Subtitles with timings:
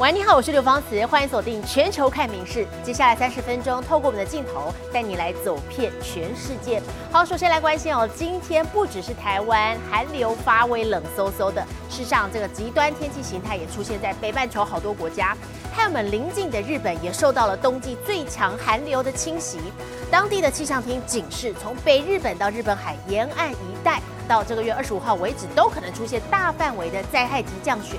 [0.00, 2.66] 喂，你好，我是刘芳慈，欢迎锁定全球看名事。
[2.82, 6.82] 接下来三十分钟，透过我们的镜头带你来走遍全世界。
[7.12, 15.36] 好，首先来关心哦，今天不只是台湾寒流发威，冷飕飕的，事实上这个极端天气形态也出现在北半球好多国家，
[15.72, 19.60] 还有我们邻近的日本也受到了冬季最强寒流的侵袭。
[20.10, 27.96] 当地的气象厅警示，从北日本到日本海沿岸一带，到这个月二十五号为止，都可能出现大范围的灾害级降雪。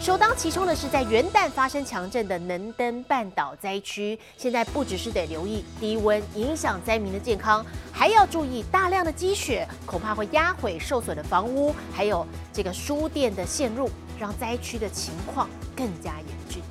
[0.00, 16.62] 首当其冲的是在元旦发生强震的能登半岛灾区，现在不只是得留意低温影响灾民的健康，还要注意大量的积雪，恐怕会压毁受损的房屋，还有这个输电的线路，让灾区的情况更加严峻。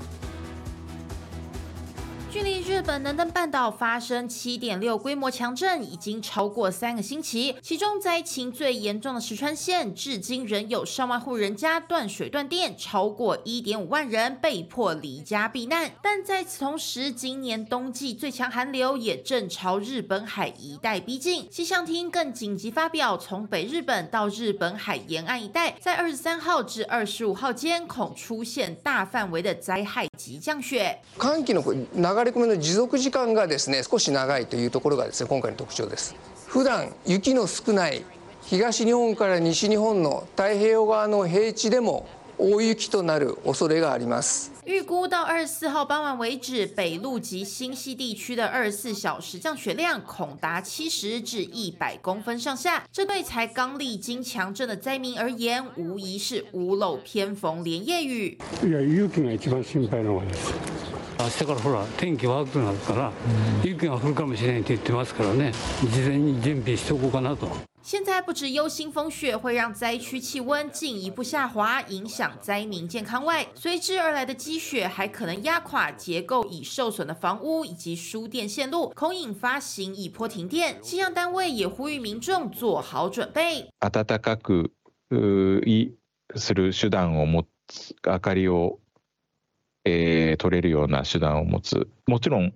[2.37, 15.89] 距离日本能登半岛发生七点六规模强震已经超过三个星期，其中灾情最严重的石川县，至今仍有上万户人家断水断电，超过一点五万人被迫离家避难。
[16.03, 31.01] 但在此同时，今年冬季最强寒流也正朝日本海一带逼近，气象厅更紧急发表，从北日本到日本海沿岸一带，在二十三号至二十五号间恐出现大范围的灾害级降雪。
[32.26, 36.14] れ込みの持続時間がですね少し長いというところがですね今回の特徴です
[36.46, 38.04] 普段雪の少ない
[38.42, 42.08] 東日本から西日本の太平洋側の平地でも
[42.38, 52.84] 大雪となる恐れがあります预估到二十四号傍晚为止，北陆及新西地区的二十四小时降雪量恐达七十至一百公分上下。
[52.92, 58.38] 这对才刚历经强震的灾民而言，无疑是屋漏偏逢连夜雨。
[58.62, 60.54] いや雪が一番心配なのはです
[61.18, 63.12] 明日からほら天気悪くなるから
[63.62, 67.48] 雪が降るかもしれないって言ってますからね事前に準備しておこうかなと。
[67.84, 80.80] 现在不止忧心风雪会让灾区气温进一步下滑，影响灾民健康外，随之而来的积雪还可能压垮结构已受损的房屋以及输电线路，恐引发行一波停电。
[80.80, 83.68] 气象单位也呼吁民众做好准备。
[83.80, 84.70] 暖かく
[85.10, 85.96] うい
[86.36, 88.78] する手段を持つ明かりを、
[89.86, 92.52] えー取れるような手段を持つもちろん、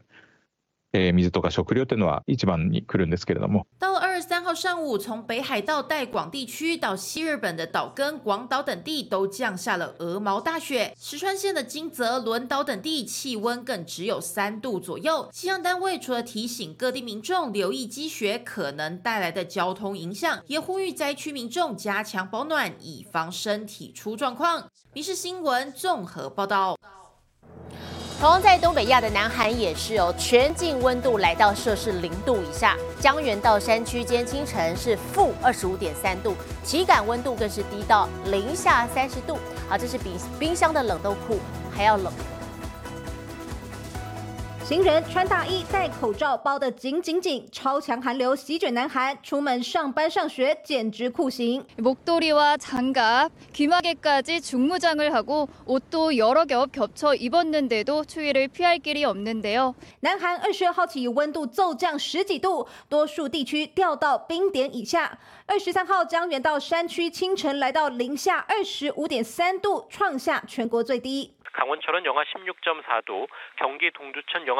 [0.93, 10.95] えー水とか食料っていうのは一番に来るんですけれども到了二十三号上午，从北海道带广地区到西日本的岛根、广岛等地都降下了鹅毛大雪。
[10.97, 15.29] 石川县的金泽、轮岛等地气温更只有三度左右。
[15.31, 24.71] 气象单位除了提醒各地民众留意积雪可能带来的交通影响，也呼吁灾区民众加强保暖，以防身体出状况。
[24.95, 26.79] 民事新闻综合报道。
[28.22, 41.40] 同样在东北亚的南韩也是哦，全境温度来到摄氏零度以下，江原道山区间清晨是负二十五点三度，体感温度更是低到零下三十度，啊，这是比冰箱的冷冻库
[41.76, 42.14] 还要冷。
[44.71, 47.47] 行人穿大衣、戴口罩，包得紧紧紧。
[47.53, 51.65] 超强寒流席卷南韩，出门上班上学简直酷刑。
[51.77, 59.77] 목도리와 장갑, 귀마개까지 중무장을 하고 옷도 여러 겹 겹쳐 입었는데도 추위를 피할 길이 없는데요.
[60.01, 65.17] 南韩二十二号起温度骤降十几度，多数地区掉到冰点以下。
[65.47, 71.35] 二十三号江原到山区清晨来到零下二十五点三度，创下全国最低。
[71.57, 73.27] 강원철은 영하 16.4도,
[73.57, 74.60] 경기 동두천 영하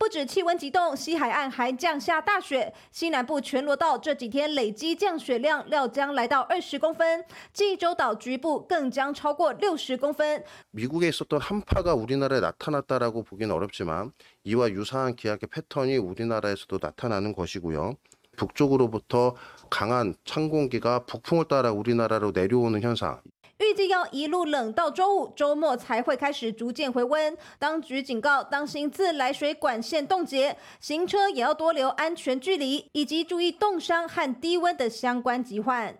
[0.00, 2.72] 不止气温急冻，西海岸还降下大雪。
[2.92, 10.44] 西南部全罗道这几天累积降雪量料将来到二十公分，济州岛局部更将超过六十公分。
[10.70, 14.12] 미국에 있었던 한파가 우리나라에 나타났다라고 보기는 어렵지만
[14.44, 17.94] 이와 유사한 기압의 패턴이 우리나라에서도 나타나는 것이고요.
[18.36, 19.34] 북쪽으로부터
[19.70, 23.22] 강한 찬 공기가 북풍을 따라 우리나라로 내려오는 현상.
[23.61, 27.37] 预计要一路冷到周五，周末才会开始逐渐回温。
[27.59, 35.95] 当局警告，当心自来水管线冻结，行车也要多留安全距离，以及注意冻伤和低温的相关疾患。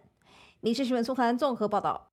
[0.61, 2.07] 你是新闻苏涵综合报道。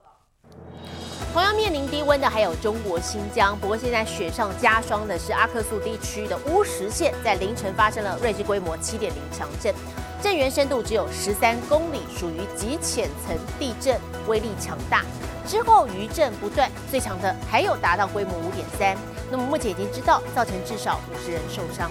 [1.33, 9.75] 同样面临低温的还有中国新疆，不过现在雪上加霜的是阿克苏地区的乌什县，在凌晨发生了瑞士规模七点零强震，
[10.23, 15.05] 震源深度只有十三公里，属于极浅层地震，威力强大。
[15.49, 18.95] 之后余震不断，最强的还有达到规模五点三。
[19.31, 21.91] 那么目前已经知道造成至少五十人受伤。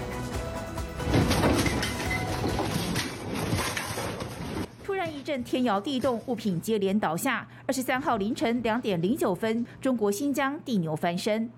[4.84, 7.48] 突然一阵天摇地动，物品接连倒下。
[7.66, 11.50] 二十三号凌晨两点零九分，中国新疆地牛翻身。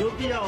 [0.00, 0.44] 有必要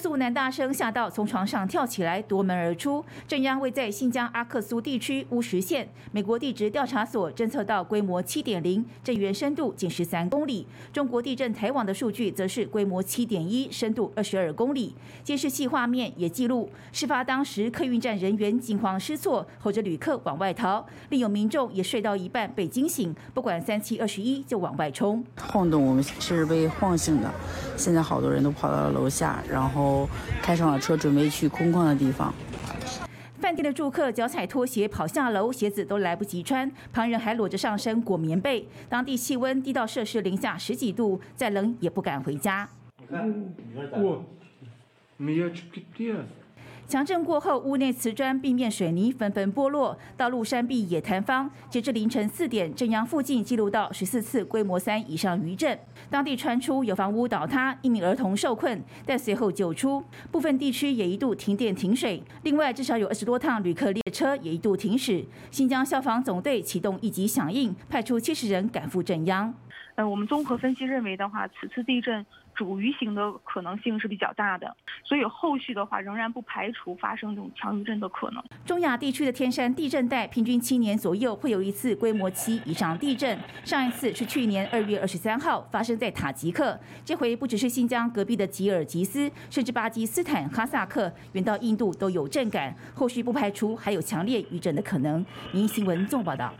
[0.00, 3.04] 住宿男大声吓到从床上跳起来夺门而出。
[3.28, 10.66] 震央位在新疆阿克苏地区乌什县，美国地质调查所侦测到规模七点零，震源深度仅十三公里。
[10.90, 14.94] 中国地震台网的数据则是规模七点一，深度二十二公里。
[15.22, 20.86] 监视器画面也记录，事发当时客运站人员惊慌失措，吼着旅客往外逃。
[21.10, 25.22] 另有民众也睡到一半被惊醒，不管三七二十一就往外冲。
[25.36, 27.30] 晃动，我们是被晃醒的。
[27.76, 29.89] 现在好多人都跑到了楼下，然后。
[29.90, 30.08] 后
[30.40, 32.32] 开上了车，准备去空旷的地方。
[33.40, 38.68] 饭店的住客脚踩拖鞋跑下楼，鞋子都来不及穿，旁人还裸着上身裹棉被。
[38.88, 42.68] 当地气温低到摄氏零下十几度，再冷也不敢回家。
[46.90, 51.48] 强震过后，屋内瓷砖、地面水泥纷纷剥落，道路山壁也坍方。
[51.68, 55.78] 截至凌晨四点，镇央附近记录到十四次规模三以上余震。
[56.10, 60.02] 当地传出有房屋倒塌，一名儿童受困，但随后救出。
[60.32, 62.20] 部分地区也一度停电停水。
[62.42, 65.24] 另外，至少有二十多趟旅客列车也一度停驶。
[65.52, 69.54] 新疆消防总队启动一级响应，派出七十人赶赴镇央。
[69.94, 72.26] 呃，我们综合分析认为的话，此次地震。
[72.60, 78.44] 主余型的可能性是比较大的，所以后续的话仍然不排除发生这种强余震的可能。
[78.66, 86.78] 中亚地区的天山地震带平均七年左右会有一次规模七以上地震，上一次是去年二月二十三号发生在塔吉克。
[87.02, 92.76] 这回不只是新疆隔壁的吉尔吉斯，甚至巴基斯坦、哈萨克，远到印度都有震感。
[92.94, 95.24] 后续不排除还有强烈余震的可能。
[95.50, 96.52] 民新闻纵报道。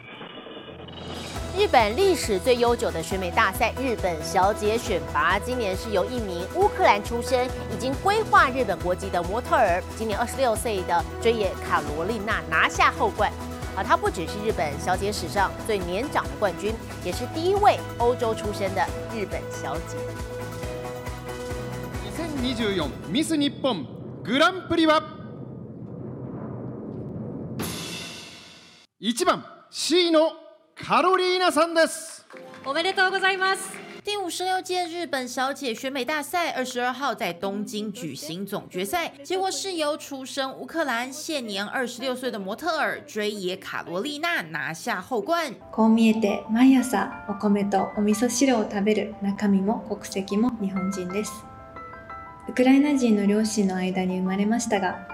[1.59, 13.31] 日本历史最悠久的选美大赛——日本小姐选拔，今年是由一名乌克兰出身、已经规划日本国籍的模特儿，今年二十六岁的追野卡罗丽娜拿下后冠。
[13.75, 16.73] 啊，她不只是日本小姐史上最年长的冠军，
[17.03, 19.97] 也是第一位欧洲出身的日本小姐。
[22.05, 23.85] 二千二十四 Miss 日本
[24.23, 25.01] グランプリは
[28.99, 30.38] 一番 C の。
[30.82, 32.24] 卡罗丽娜桑德斯，
[32.64, 33.70] おめでとうございます。
[34.02, 45.54] 第五十六届日本小姐选美大赛二十二号在东京举行总决赛，结果是由出身乌克兰、现年二十六岁的模特儿追野卡罗丽娜拿下后冠。
[45.70, 51.44] こう見えて毎朝お米とお味噌汁を食べる中身も国籍も日本人です。
[52.48, 55.06] ウクライナ人の両親の間に生まれましたが、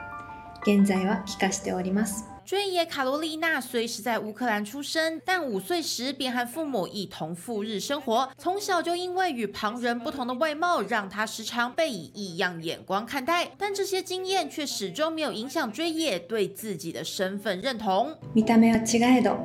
[0.63, 2.25] 現在は帰化しております。
[2.46, 8.30] 追野卡罗丽娜虽是在乌克兰出生，但五岁时便和父母一同赴日生活。
[8.38, 13.52] 从小就因为与旁人不同的外貌，让她时常被以异样眼光看待。
[13.58, 18.18] 但这些经验却始终没有影响追野对自己的身份认同。
[18.36, 19.38] 見た目は違えど、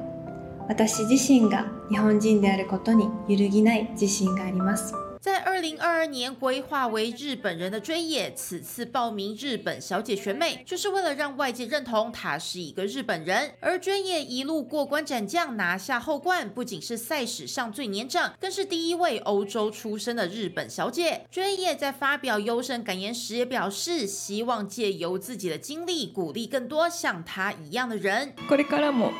[0.68, 4.92] 私自身が日本人であることに揺るぎない自信があります。
[5.20, 13.50] 在二零二二年规划为日本人的追野，此次报名日本小姐选美，就是为了让外界认同她是一个日本人。
[13.58, 21.22] 而追野一路过关斩将，拿下后冠，不仅是赛史上最年长，更是第一位欧洲出生的日本小姐。
[21.28, 28.32] 追野在发表优胜感言时也表示，希望借由自己的经历，鼓励更多像她一样的人。
[28.48, 29.10] これからも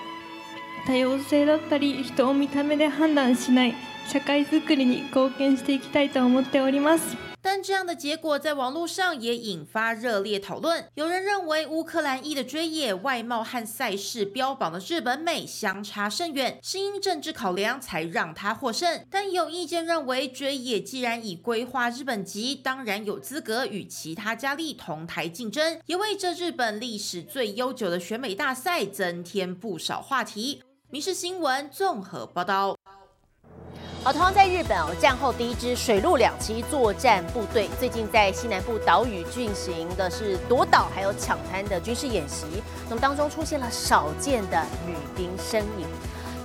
[0.87, 3.75] 多様性だったり、人を見た目で判断しない。
[4.11, 7.17] 社会づくりに貢献していきたいと思っております。
[7.43, 10.85] 但这样的结果在网络上也引发热烈讨论。
[10.95, 19.07] 有人认为乌克兰裔的追野外貌和赛事标榜的日本美相差甚远，是因政治考量才让他获胜。
[19.09, 30.63] 但有意见认为，追野既然已规划日本籍，当然有资格与其他佳丽同台竞争，也为这日本历史最悠久的选美大赛增添不少话题。
[30.91, 32.77] 民事新闻综合报道。
[34.04, 42.64] 好，同样在日本哦，战后第一支水陆两栖作战部队最近在西南部岛屿进行的是夺岛还有抢滩的军事演习。
[42.90, 45.86] 那么当中出现了少见的女兵身影。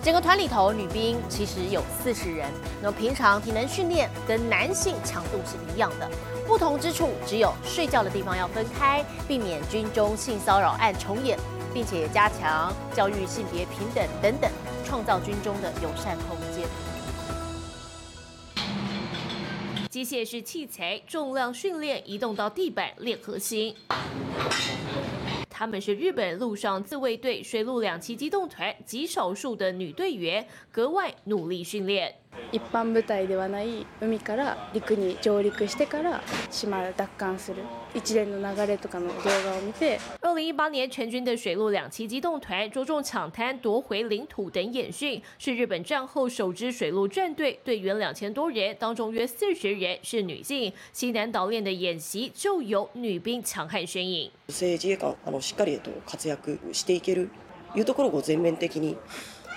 [0.03, 2.47] 整个团里头女兵其实有四十人。
[2.83, 6.07] 那么平常体能训练跟男性强度是一样的，
[6.47, 11.39] 不同之处只有睡觉的地方要分开，避免军中性骚扰案重演，
[11.73, 14.51] 并且加强教育性别平等等等，
[14.85, 16.69] 创造军中的友善空间。
[19.97, 23.75] 机械式器材重量训练，移动到地板练核心。
[25.49, 32.15] 他们是日本陆上自卫队水陆两栖机动团极少数的女队员，格外努力训练。
[32.51, 37.63] 一般部隊ではない海から陸に上陸してから島を奪還する
[37.94, 39.13] 一連の流れとかの動
[39.46, 50.74] 画を見て二零一八年全军的水陆两栖机动团着重抢滩、夺回领土等演训，是日本战后首支水陆战队，队员两千多人，当中约四十人是女性。
[50.94, 54.32] 西南岛链的演习就有女兵强悍身影。
[54.48, 57.30] 女性自衛官あのしっかりと活躍していける
[57.75, 58.98] いうところを全面的に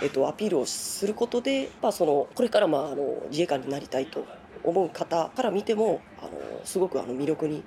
[0.02, 4.26] えっとアピールをすることで、まあそのこれからまああの自衛官になりたいと。
[4.69, 6.31] 思う方から見てもあの
[6.65, 7.63] すごくあの魅力に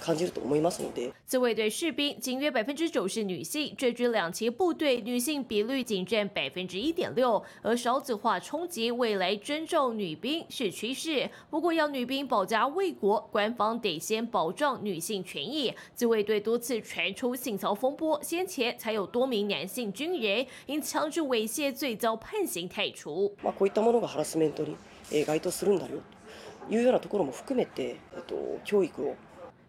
[0.00, 1.12] 感じると思いますので。
[1.26, 11.28] 自卫队士兵仅约百分之九是女性，这支两栖部队女性比率仅占百分之一点六，而少子化冲击未来征召女兵是趋势。
[11.50, 15.74] 不过要女兵保家卫国，官方得先保障女性权益。
[15.96, 23.32] 自卫队多次传出性骚风波，先前才有多名男性军人因强制猥亵罪遭判刑太除。
[23.42, 24.76] まあこういったものがハラスメントに
[25.24, 26.00] 該当するんだよ。
[26.68, 29.14] いうようなところも含めて、えっと、教育を。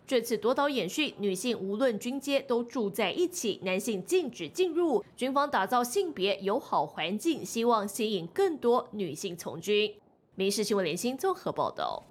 [0.07, 5.03] 这次夺岛演训，女性无论军阶都住在一起，男性禁止进入。
[5.17, 9.93] 军方打造性别友好环境，希望吸引更多女性从军。
[10.35, 12.01] 民事新闻联新综合报道。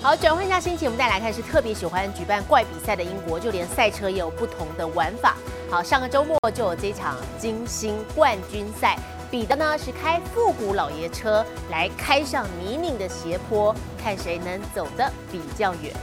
[0.00, 5.36] 好，转换一下心情，我们再来看，是特别喜欢举办怪比赛的英国，就连赛车也有不同的玩法。
[5.70, 8.98] 好，上个周末就有这场金星冠军赛。
[9.29, 15.93] 比的呢是开复古老爷车来开上泥泞的斜坡，看谁能走得比较远。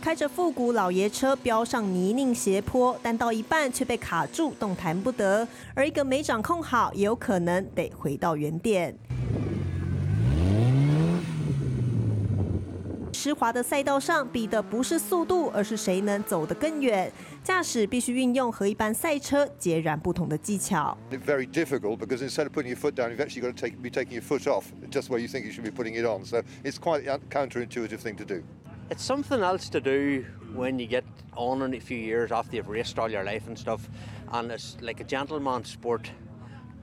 [0.00, 5.46] 开着复古老爷车飙上泥泞斜坡，但到一半却被卡住，动弹不得。
[5.74, 8.96] 而一个没掌控好，也有可能得回到原点。
[13.12, 17.12] 湿滑的赛道上，比的不是速度，而是谁能走得更远。
[17.43, 20.97] 驾驶必须运用和一般赛车截然不同的技巧。
[21.11, 24.13] Very difficult because instead of putting your foot down, you've actually got to take, be taking
[24.13, 26.25] your foot off just where you think you should be putting it on.
[26.25, 28.43] So it's quite a counterintuitive thing to do.
[28.89, 31.03] It's something else to do when you get
[31.35, 33.89] on in a few years after you've raced all your life and stuff,
[34.31, 36.11] and it's like a gentleman's sport,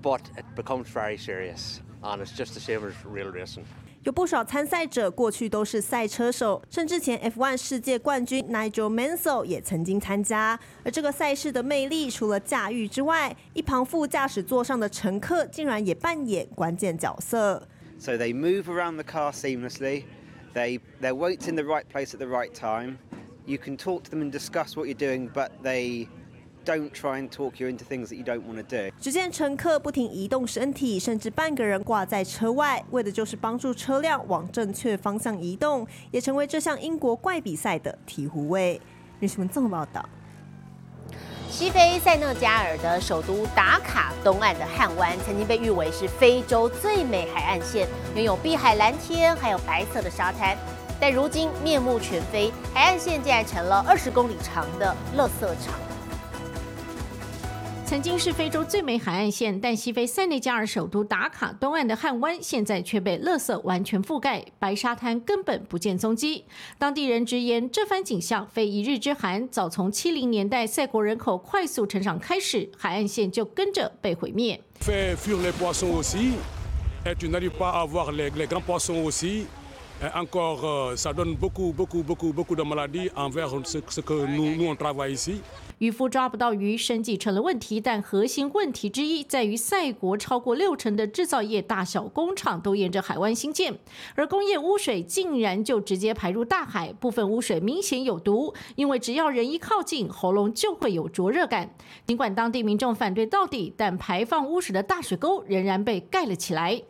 [0.02, 1.80] but it becomes very serious,
[2.13, 3.63] And it's just the same as real racing.
[4.03, 10.57] 有不少参赛者过去都是赛车手，甚至前 F1 世界冠军 Nigel Mansell 也曾经参加。
[10.85, 17.67] 而这个赛事的魅力，除了驾驭之外，一旁副驾驶座上的乘客竟然也扮演关键角色。
[17.99, 20.03] So they move around the car seamlessly.
[20.53, 22.99] They their weight's in the right place at the right time.
[23.45, 26.07] You can talk to them and discuss what you're doing, but they
[26.67, 28.93] Don't try and talk you into things that you don't want to do。
[28.99, 38.81] 只见乘客不停移动身体，甚至半个人挂在车外，为的就是帮助车辆往正确方向移动，也成为这项英国怪比赛的醍醐味。
[39.21, 40.03] 日新闻综合报道。
[41.49, 50.57] 西非塞内加尔的首都达卡东岸的汉湾，曾经被誉为是非洲最美海岸线，拥有碧海蓝天，还有白色的沙滩。
[50.99, 55.86] 但如今面目全非，海岸线竟然成了二十公里长的垃圾场。
[57.87, 66.43] 曾经是非洲最美海岸线，但西非塞内加尔首都达卡东岸的汉湾，现在却被垃圾完全覆盖，白沙滩根本不见踪迹。
[66.77, 74.61] 当地人直言，这番景象非一日之寒，早从七零年代塞国人口快速成长开始，海岸线就跟着被毁灭。
[85.79, 87.79] 渔夫抓不到鱼，生计成了问题。
[87.79, 93.77] 但核心问题之一在于，赛国超过六成的制造业大小工厂都沿着海湾兴建，
[94.15, 96.91] 而工业污水竟然就直接排入大海。
[96.93, 101.69] 部分污水明显有毒，因为只要人一靠近，喉咙就会有灼热感。
[102.07, 106.81] 尽管当地民众反对到底，但排放污水的大水沟仍然被盖了起来。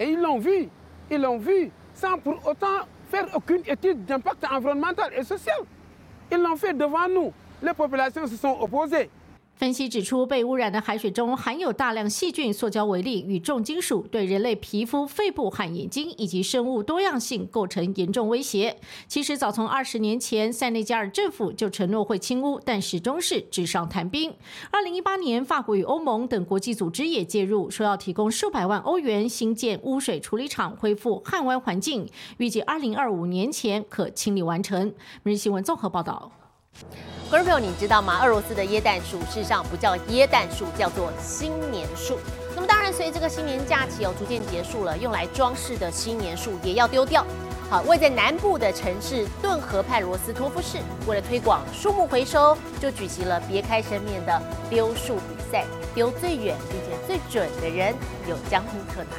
[0.00, 0.68] Et ils l'ont vu,
[1.10, 5.60] ils l'ont vu, sans pour autant faire aucune étude d'impact environnemental et social.
[6.30, 7.32] Ils l'ont fait devant nous.
[7.62, 9.10] Les populations se sont opposées.
[9.58, 18.78] 分析指出，被污染的海水中含有大量细菌、塑胶微粒与重金属，对人类皮肤、肺部和眼睛以及生物多样性构成严重威胁。
[19.08, 24.32] 其实，早从二十年前，塞内加尔政府就承诺会清污，但始终是纸上谈兵。
[24.70, 34.94] 二零一八年，法国与欧盟等国际组织也介入，说要提供数百万欧元新建污水处理厂，恢复汉湾环境，预计二零二五年前可清理完成。
[35.24, 36.30] 每日新闻综合报道。
[37.30, 38.20] 观众朋友，你知道吗？
[38.22, 42.18] 俄罗斯的椰蛋树事实上不叫椰蛋树，叫做新年树。
[42.54, 47.24] 那么当然，随着这个新年假期哦逐渐结束了，用来装饰的新年树也要丢掉。
[47.68, 57.94] 好，位在南部的城市顿河畔罗斯托夫市，为了推广树木回收，就举行了别开生面的丢树比赛，丢最远并且最准的人
[58.26, 59.16] 有奖品可拿。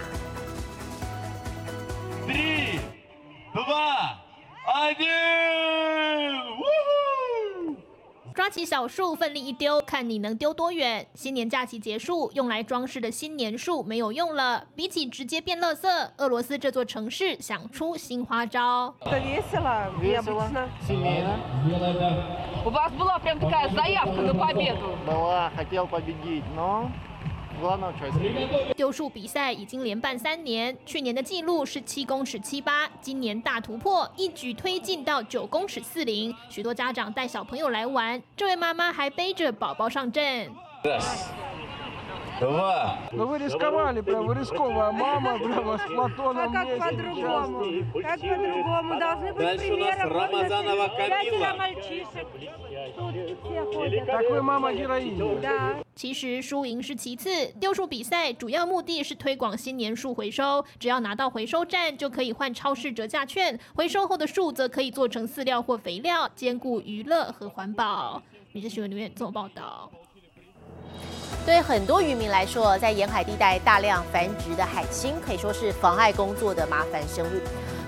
[8.39, 11.05] 抓起小树，奋力一丢，看你能丢多远。
[11.13, 14.63] 新年假期结束，用来装饰的新年树没有用了。
[14.73, 18.95] 比起直接变垃圾，俄罗斯这座城市想出新花招。
[28.75, 36.33] 丢树比赛已经连办三年，去年的记录是七公尺七八，今年大突破，一举推进到九公尺四零。
[36.49, 40.49] 许多家长带小朋友来玩，这位妈妈还背着宝宝上阵。
[42.40, 42.98] два.
[43.12, 47.58] Ну вы рисковали, прям вы рисковая мама, прямо с Платоном А как вместе по-другому?
[47.58, 48.02] участвуете.
[48.02, 49.00] Как по-другому?
[49.00, 50.12] Должны быть Дальше у нас примером.
[50.12, 51.54] Вот Рамазанова это Пятеро Камила.
[51.56, 52.26] мальчишек.
[52.96, 54.06] Тут все ходят.
[54.06, 55.40] Так вы мама героиня.
[55.40, 55.84] Да.
[55.94, 57.28] 其实输赢是其次，
[57.60, 60.64] 丢树比赛主要目的是推广新年树回收。
[60.78, 68.20] 只要拿到回收站，就可以换超市折价券，回收后的树则可以做成饲料或肥料，兼顾娱乐和环保。
[68.52, 69.90] 民事新闻留言做报道。
[71.45, 77.41] 对很多渔民来说，在沿海地带大量繁殖的海星可以说是妨碍工作的麻烦生物。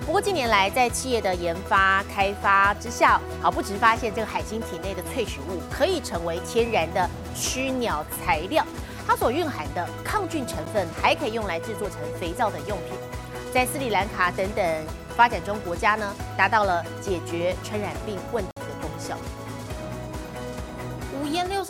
[0.06, 8.66] 不过近年来，在企业的研发开发之下，啊，不只发现这个海星体内的萃取物可以成为天然的驱鸟材料，
[9.06, 12.98] 它所蕴含的抗菌成分还可以用来制作成肥皂等用品。
[13.54, 14.66] 在斯里兰卡等等
[15.16, 18.50] 发展中国家呢，达到了解决传染病问题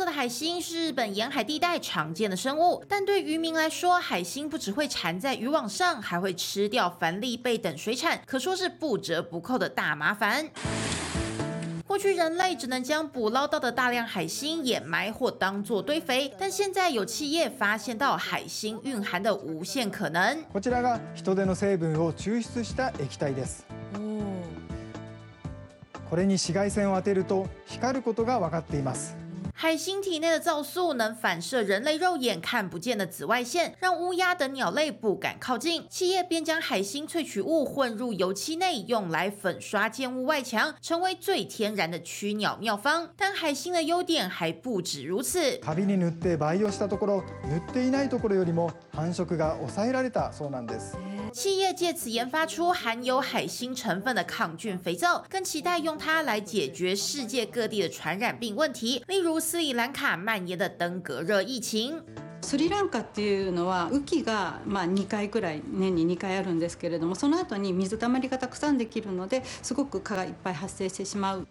[0.00, 10.50] 色的海星是日本沿海地带常见的生物，但对渔民来说，海星不只会缠在渔网上，还会吃掉帆立贝等水产，可说是不折不扣的大麻烦。
[11.86, 20.36] 过去人类只能将捕捞到的大量海星掩埋或当作堆肥，但现在有企业发现到海星蕴含的无限可能。
[20.52, 23.64] こちらが人手の成分を抽出した液体です
[26.10, 29.16] これに紫外線を当てると光ることが分かっています
[29.60, 35.86] 海星体内的皂素能反射人类肉眼看不见的紫外线，让乌鸦等鸟类不敢靠近。
[35.88, 43.08] 企业便将海星萃取物混入油漆内，用来粉刷建物外墙，成为最天然的驱鸟妙方。
[43.16, 45.58] 但海星的优点还不止如此。
[45.60, 50.96] カビに塗って培養したところ塗っていないところよりも繁殖が抑えられたそうなんです
[51.32, 62.02] 企业借此研发出含有海星成分的抗菌肥皂，更期待用它来解决世界各地的传染病问题，例如 斯里兰卡蔓延的登革热疫情。
[62.42, 71.46] スリランカっていうのは雨季がまあ2回くらい年に2回あるんですけれどもその後に水たまりがたくさんできるのですごく蚊がいっぱい発生してしまう。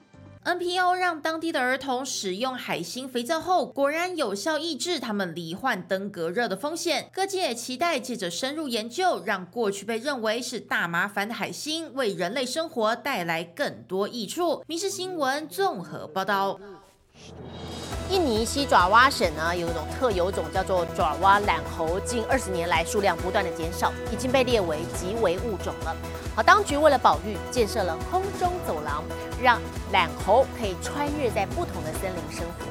[0.45, 7.10] NPO 让当地的儿童使用海星肥皂后，果然有效抑制他们罹患登革热的风险。
[7.12, 14.63] 各界也期待借着深入研究，让过去被认为是大麻烦的海星，为人类生活带来更多益处。
[14.67, 16.60] 民事新闻综合报道。
[18.11, 25.94] 印尼西爪哇省呢有一种特有种叫做爪哇懒猴，近二十年来数量不断的减少，已经被列为极为物种了。
[26.35, 29.05] 好，当局为了保育，建设了空中走廊，
[29.40, 29.61] 让
[29.92, 32.66] 懒猴可以穿越在不同的森林生活。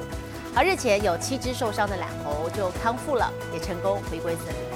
[0.54, 4.69] 而日前有七只受伤的懒猴就康复了，也成功回归森林。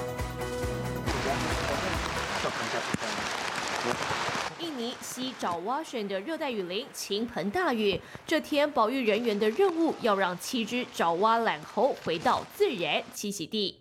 [4.77, 13.77] 尼西爪哇省的热带雨林倾盆大雨，这天保育人员的任务要让七只爪哇懒猴回到自然栖息地。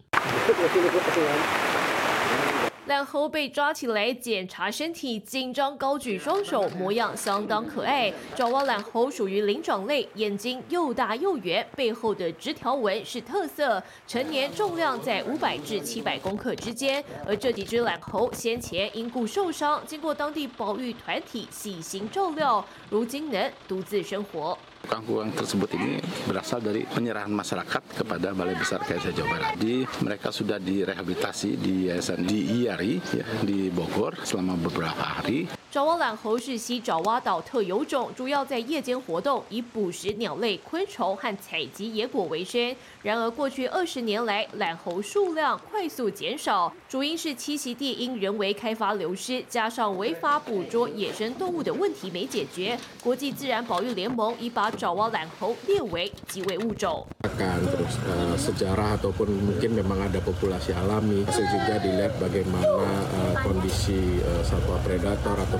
[2.86, 8.12] 懒猴被抓起来检查身体，紧张高举双手，模样相当可爱。
[8.36, 13.82] 爪哇懒猴属于灵长类，眼睛又大又圆，背后的直条纹是特色。
[14.06, 17.02] 成年重量在五百至七百公克之间。
[17.26, 24.58] 而这几只懒猴先前因故受伤，经过当地保育团体细心照料，如今能独自生活。
[24.84, 29.52] Kampung tersebut ini berasal dari penyerahan masyarakat kepada Balai Besar KSA Jawa Barat.
[29.56, 35.63] Jadi mereka sudah direhabilitasi di yayasan di IARI ya, di Bogor selama beberapa hari.
[35.74, 42.76] 爪哇懒猴是西爪哇岛特有种，主要在夜间活动，以捕食鸟类、昆虫和采集野果为生。
[43.02, 52.78] 然而过去二十年来，懒猴数量快速减少，主因是栖息地因人为开发流失，加上违法捕捉野生动物的问题没解决。
[53.02, 57.04] 国际自然保护联盟已把爪哇懒猴列为极危物种。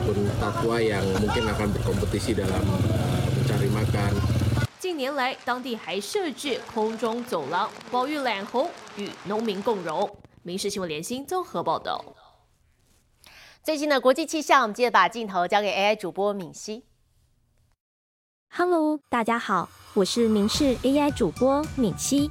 [0.05, 4.13] Ataupun Papua yang mungkin akan berkompetisi dalam uh, mencari makan.
[4.79, 10.05] 近年来，当地还设置空中走廊，保育懒猴与农民共荣。
[10.43, 12.05] 民事新闻联新综合报道。
[13.63, 16.85] 最新的国际气象，我们接着把镜头交给 AI 主播敏熙。
[18.51, 22.29] Hello，大家好，我是民视 AI 主播敏熙。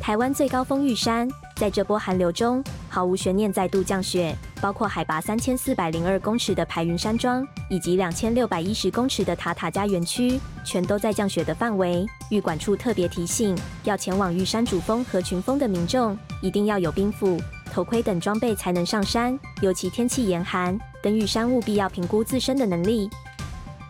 [0.00, 1.28] 台湾最高峰玉山
[1.60, 12.06] 在这波寒流中毫无悬念再度降雪，包括海拔三千四百零二公尺的排云山庄以及两千六百一十公尺的塔塔加园区，全都在降雪的范围。
[12.30, 17.38] 玉管处特别提醒，要前往玉山主峰和群峰的民众，一定要有冰斧、
[17.70, 23.10] 头盔等装备才能上山，尤其天气严寒，登玉山务必要评估自身的能力。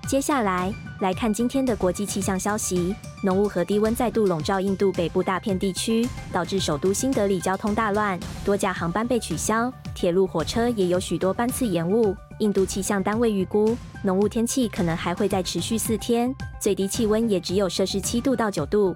[0.08, 12.14] 接下来来看今天的国际气象消息：浓雾和低温再度笼罩印度北部大片地区，导致首都新德里交通大乱，多架航班被取消，铁路、火车也有许多班次延误。
[12.40, 18.94] 印度气象单位预估，浓雾天气可能还会再持续四天，最低气温也只有摄氏七度到九度。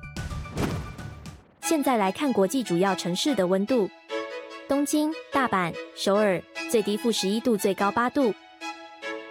[1.63, 3.89] 现在来看国际主要城市的温度：
[4.69, 8.33] 东京、大阪、首尔，最低负十一度，最高八度；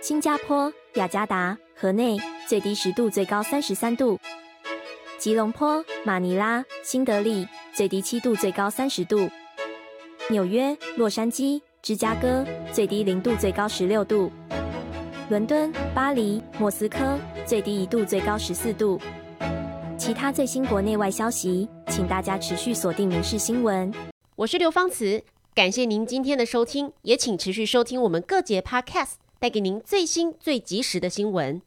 [0.02, 1.58] 新加坡、雅加达。
[1.76, 4.18] 河内最低十度，最高三十三度；
[5.18, 9.30] 吉隆坡、马尼拉、新德里最低七度，最高三十度；
[10.30, 14.30] 纽约、洛杉矶、芝加哥最低零度，最高十六度；
[15.30, 19.00] 伦敦、巴黎、莫斯科最低一度，最高十四度。
[19.98, 23.92] 其他最新国内外消息，请大家持续锁定《民事新闻》。
[24.36, 25.24] 我是刘芳慈，
[25.56, 31.62] 感谢您今天的收听，也请持续收听我们各节 Podcast，带给您最新最及时的新闻。